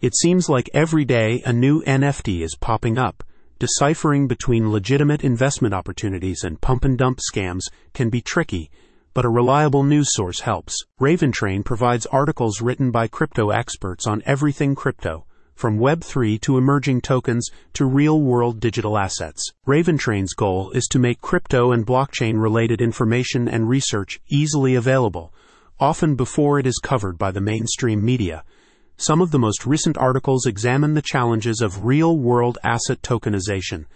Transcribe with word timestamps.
It 0.00 0.16
seems 0.16 0.48
like 0.48 0.70
every 0.72 1.04
day 1.04 1.42
a 1.44 1.52
new 1.52 1.82
NFT 1.82 2.40
is 2.40 2.56
popping 2.58 2.96
up. 2.96 3.22
Deciphering 3.58 4.26
between 4.26 4.72
legitimate 4.72 5.22
investment 5.22 5.74
opportunities 5.74 6.42
and 6.42 6.58
pump 6.58 6.86
and 6.86 6.96
dump 6.96 7.18
scams 7.18 7.64
can 7.92 8.08
be 8.08 8.22
tricky, 8.22 8.70
but 9.12 9.26
a 9.26 9.28
reliable 9.28 9.82
news 9.82 10.14
source 10.14 10.40
helps. 10.40 10.74
RavenTrain 10.98 11.66
provides 11.66 12.06
articles 12.06 12.62
written 12.62 12.90
by 12.90 13.08
crypto 13.08 13.50
experts 13.50 14.06
on 14.06 14.22
everything 14.24 14.74
crypto, 14.74 15.26
from 15.54 15.78
Web3 15.78 16.40
to 16.40 16.56
emerging 16.56 17.02
tokens 17.02 17.50
to 17.74 17.84
real 17.84 18.22
world 18.22 18.58
digital 18.58 18.96
assets. 18.96 19.52
RavenTrain's 19.66 20.32
goal 20.32 20.70
is 20.70 20.86
to 20.86 20.98
make 20.98 21.20
crypto 21.20 21.72
and 21.72 21.86
blockchain 21.86 22.40
related 22.40 22.80
information 22.80 23.46
and 23.46 23.68
research 23.68 24.18
easily 24.30 24.76
available, 24.76 25.34
often 25.78 26.14
before 26.14 26.58
it 26.58 26.66
is 26.66 26.80
covered 26.82 27.18
by 27.18 27.30
the 27.30 27.42
mainstream 27.42 28.02
media. 28.02 28.44
Some 29.02 29.22
of 29.22 29.30
the 29.30 29.38
most 29.38 29.64
recent 29.64 29.96
articles 29.96 30.44
examine 30.44 30.92
the 30.92 31.00
challenges 31.00 31.62
of 31.62 31.86
real 31.86 32.18
world 32.18 32.58
asset 32.62 33.00
tokenization, 33.00 33.86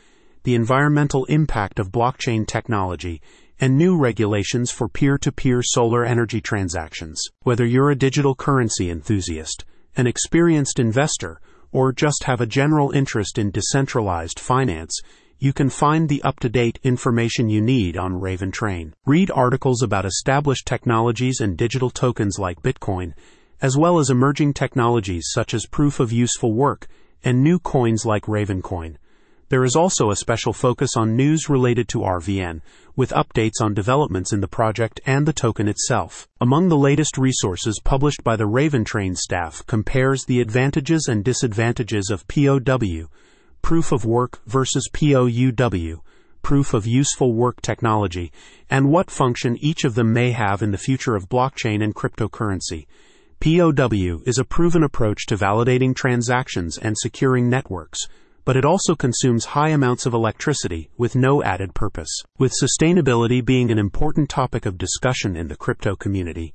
the 0.44 0.54
environmental 0.54 1.26
impact 1.26 1.78
of 1.78 1.92
blockchain 1.92 2.46
technology, 2.46 3.20
and 3.60 3.76
new 3.76 3.98
regulations 3.98 4.70
for 4.70 4.88
peer 4.88 5.18
to 5.18 5.30
peer 5.30 5.60
solar 5.62 6.06
energy 6.06 6.40
transactions. 6.40 7.22
Whether 7.42 7.66
you're 7.66 7.90
a 7.90 7.94
digital 7.94 8.34
currency 8.34 8.88
enthusiast, 8.88 9.66
an 9.94 10.06
experienced 10.06 10.78
investor, 10.78 11.38
or 11.70 11.92
just 11.92 12.24
have 12.24 12.40
a 12.40 12.46
general 12.46 12.90
interest 12.90 13.36
in 13.36 13.50
decentralized 13.50 14.40
finance, 14.40 14.98
you 15.38 15.52
can 15.52 15.68
find 15.68 16.08
the 16.08 16.22
up 16.22 16.40
to 16.40 16.48
date 16.48 16.78
information 16.82 17.50
you 17.50 17.60
need 17.60 17.98
on 17.98 18.22
RavenTrain. 18.22 18.94
Read 19.04 19.30
articles 19.30 19.82
about 19.82 20.06
established 20.06 20.64
technologies 20.64 21.40
and 21.40 21.58
digital 21.58 21.90
tokens 21.90 22.38
like 22.38 22.62
Bitcoin, 22.62 23.12
as 23.64 23.78
well 23.78 23.98
as 23.98 24.10
emerging 24.10 24.52
technologies 24.52 25.28
such 25.32 25.54
as 25.54 25.64
proof 25.64 25.98
of 25.98 26.12
useful 26.12 26.52
work 26.52 26.86
and 27.24 27.42
new 27.42 27.58
coins 27.58 28.04
like 28.04 28.26
Ravencoin. 28.26 28.96
There 29.48 29.64
is 29.64 29.74
also 29.74 30.10
a 30.10 30.16
special 30.16 30.52
focus 30.52 30.98
on 30.98 31.16
news 31.16 31.48
related 31.48 31.88
to 31.88 32.00
RVN, 32.00 32.60
with 32.94 33.14
updates 33.14 33.62
on 33.62 33.72
developments 33.72 34.34
in 34.34 34.42
the 34.42 34.48
project 34.48 35.00
and 35.06 35.24
the 35.24 35.32
token 35.32 35.66
itself. 35.66 36.28
Among 36.42 36.68
the 36.68 36.76
latest 36.76 37.16
resources 37.16 37.80
published 37.82 38.22
by 38.22 38.36
the 38.36 38.44
RavenTrain 38.44 39.16
staff 39.16 39.64
compares 39.66 40.26
the 40.26 40.42
advantages 40.42 41.08
and 41.08 41.24
disadvantages 41.24 42.10
of 42.10 42.28
POW, 42.28 43.08
proof 43.62 43.92
of 43.92 44.04
work 44.04 44.40
versus 44.44 44.90
POUW, 44.92 46.02
proof 46.42 46.74
of 46.74 46.86
useful 46.86 47.32
work 47.32 47.62
technology, 47.62 48.30
and 48.68 48.90
what 48.90 49.10
function 49.10 49.56
each 49.62 49.84
of 49.84 49.94
them 49.94 50.12
may 50.12 50.32
have 50.32 50.60
in 50.60 50.70
the 50.70 50.76
future 50.76 51.16
of 51.16 51.30
blockchain 51.30 51.82
and 51.82 51.94
cryptocurrency. 51.94 52.84
POW 53.44 54.22
is 54.24 54.38
a 54.38 54.44
proven 54.44 54.82
approach 54.82 55.26
to 55.26 55.36
validating 55.36 55.94
transactions 55.94 56.78
and 56.78 56.96
securing 56.96 57.50
networks 57.50 58.08
but 58.46 58.56
it 58.56 58.64
also 58.64 58.94
consumes 58.94 59.44
high 59.44 59.68
amounts 59.68 60.06
of 60.06 60.14
electricity 60.14 60.90
with 60.96 61.14
no 61.14 61.42
added 61.42 61.74
purpose. 61.74 62.10
With 62.38 62.52
sustainability 62.52 63.44
being 63.44 63.70
an 63.70 63.78
important 63.78 64.28
topic 64.28 64.64
of 64.66 64.78
discussion 64.78 65.34
in 65.36 65.48
the 65.48 65.56
crypto 65.56 65.96
community, 65.96 66.52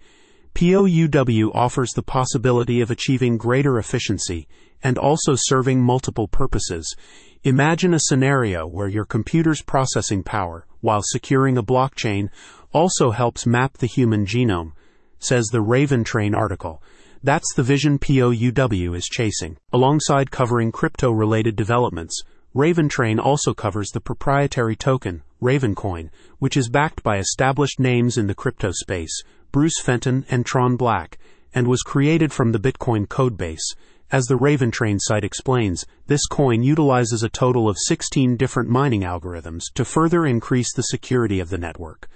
POUW 0.55 1.51
offers 1.53 1.91
the 1.91 2.03
possibility 2.03 2.81
of 2.81 2.91
achieving 2.91 3.37
greater 3.37 3.77
efficiency 3.79 4.47
and 4.83 4.97
also 4.97 5.33
serving 5.35 5.81
multiple 5.81 6.27
purposes. 6.27 6.95
Imagine 7.43 7.93
a 7.93 7.99
scenario 7.99 8.67
where 8.67 8.87
your 8.87 9.05
computer's 9.05 9.61
processing 9.61 10.23
power, 10.23 10.67
while 10.81 11.01
securing 11.03 11.57
a 11.57 11.63
blockchain, 11.63 12.29
also 12.71 13.11
helps 13.11 13.47
map 13.47 13.77
the 13.77 13.87
human 13.87 14.25
genome, 14.25 14.73
says 15.19 15.47
the 15.47 15.63
RavenTrain 15.63 16.35
article. 16.35 16.81
That's 17.21 17.53
the 17.53 17.63
vision 17.63 17.99
POUW 17.99 18.95
is 18.95 19.05
chasing. 19.05 19.57
Alongside 19.73 20.31
covering 20.31 20.71
crypto 20.71 21.11
related 21.11 21.55
developments, 21.55 22.23
RavenTrain 22.55 23.19
also 23.19 23.53
covers 23.53 23.89
the 23.89 23.99
proprietary 23.99 24.75
token, 24.75 25.23
Ravencoin, 25.41 26.09
which 26.39 26.55
is 26.55 26.69
backed 26.69 27.03
by 27.03 27.17
established 27.17 27.79
names 27.79 28.17
in 28.17 28.27
the 28.27 28.33
crypto 28.33 28.71
space, 28.71 29.21
Bruce 29.51 29.79
Fenton 29.81 30.25
and 30.29 30.45
Tron 30.45 30.77
Black, 30.77 31.19
and 31.53 31.67
was 31.67 31.81
created 31.81 32.31
from 32.31 32.51
the 32.51 32.59
Bitcoin 32.59 33.05
codebase. 33.05 33.75
As 34.11 34.25
the 34.25 34.37
RavenTrain 34.37 34.97
site 34.99 35.23
explains, 35.23 35.85
this 36.07 36.25
coin 36.25 36.63
utilizes 36.63 37.21
a 37.21 37.29
total 37.29 37.69
of 37.69 37.77
16 37.77 38.37
different 38.37 38.69
mining 38.69 39.01
algorithms 39.01 39.63
to 39.75 39.85
further 39.85 40.25
increase 40.25 40.73
the 40.73 40.83
security 40.83 41.39
of 41.39 41.49
the 41.49 41.57
network 41.57 42.09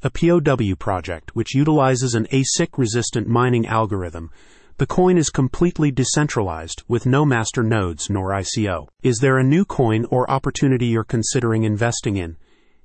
a 0.00 0.10
POW 0.10 0.76
project 0.78 1.34
which 1.34 1.56
utilizes 1.56 2.14
an 2.14 2.26
ASIC 2.30 2.78
resistant 2.78 3.26
mining 3.26 3.66
algorithm. 3.66 4.30
The 4.76 4.86
coin 4.86 5.18
is 5.18 5.28
completely 5.28 5.90
decentralized 5.90 6.84
with 6.86 7.04
no 7.04 7.24
master 7.24 7.64
nodes 7.64 8.08
nor 8.08 8.30
ICO. 8.30 8.86
Is 9.02 9.18
there 9.18 9.38
a 9.38 9.42
new 9.42 9.64
coin 9.64 10.04
or 10.04 10.30
opportunity 10.30 10.86
you're 10.86 11.02
considering 11.02 11.64
investing 11.64 12.16
in? 12.16 12.36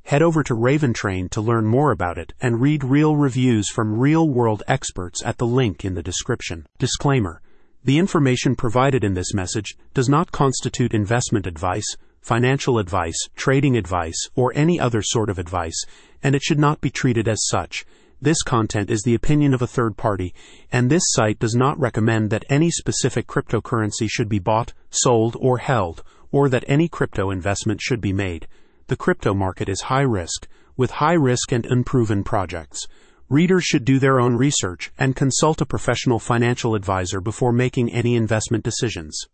Head 0.06 0.24
over 0.24 0.42
to 0.42 0.56
RavenTrain 0.56 1.30
to 1.30 1.42
learn 1.42 1.66
more 1.66 1.92
about 1.92 2.18
it 2.18 2.34
and 2.42 2.60
read 2.60 2.84
real 2.84 3.16
reviews 3.16 3.70
from 3.70 4.00
real 4.00 4.28
world 4.28 4.64
experts 4.68 5.22
at 5.24 5.38
the 5.38 5.46
link 5.46 5.86
in 5.86 5.94
the 5.94 6.02
description. 6.02 6.66
Disclaimer 6.80 7.44
The 7.84 8.00
information 8.00 8.56
provided 8.56 9.04
in 9.04 9.14
this 9.14 9.36
message 9.36 9.78
does 9.94 10.10
not 10.10 10.32
constitute 10.32 10.96
investment 10.96 11.46
advice 11.46 11.96
financial 12.24 12.80
advice, 12.80 13.28
trading 13.36 13.78
advice, 13.78 14.30
or 14.34 14.54
any 14.56 14.80
other 14.80 15.02
sort 15.02 15.30
of 15.30 15.38
advice, 15.38 15.86
and 16.24 16.34
it 16.34 16.42
should 16.42 16.58
not 16.58 16.82
be 16.82 16.90
treated 16.90 17.28
as 17.28 17.46
such. 17.48 17.86
This 18.22 18.42
content 18.42 18.90
is 18.90 19.02
the 19.04 19.16
opinion 19.16 19.54
of 19.54 19.62
a 19.62 19.68
third 19.68 19.98
party, 19.98 20.34
and 20.72 20.90
this 20.90 21.04
site 21.08 21.40
does 21.40 21.54
not 21.54 21.78
recommend 21.78 22.30
that 22.30 22.46
any 22.50 22.72
specific 22.72 23.28
cryptocurrency 23.28 24.10
should 24.10 24.30
be 24.30 24.40
bought, 24.40 24.72
sold, 24.90 25.36
or 25.42 25.58
held, 25.58 26.02
or 26.32 26.48
that 26.48 26.64
any 26.66 26.88
crypto 26.88 27.30
investment 27.30 27.82
should 27.82 28.00
be 28.00 28.14
made. 28.14 28.48
The 28.88 28.96
crypto 28.96 29.34
market 29.34 29.68
is 29.68 29.82
high 29.82 30.02
risk, 30.02 30.48
with 30.78 30.92
high 30.92 31.14
risk 31.14 31.52
and 31.52 31.66
unproven 31.66 32.24
projects. 32.24 32.88
Readers 33.28 33.66
should 33.66 33.84
do 33.84 34.00
their 34.00 34.22
own 34.22 34.36
research 34.36 34.92
and 34.98 35.16
consult 35.16 35.60
a 35.60 35.66
professional 35.66 36.20
financial 36.20 36.76
advisor 36.76 37.20
before 37.20 37.52
making 37.52 37.92
any 37.92 38.16
investment 38.16 38.64
decisions. 38.64 39.28